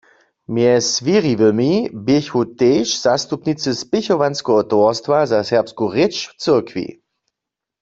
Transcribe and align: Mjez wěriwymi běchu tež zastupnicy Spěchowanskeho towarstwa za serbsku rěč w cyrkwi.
Mjez 0.53 0.87
wěriwymi 1.05 1.73
běchu 2.05 2.41
tež 2.59 2.87
zastupnicy 3.05 3.71
Spěchowanskeho 3.81 4.61
towarstwa 4.71 5.17
za 5.31 5.39
serbsku 5.49 5.85
rěč 5.95 6.15
w 6.29 6.33
cyrkwi. 6.43 6.87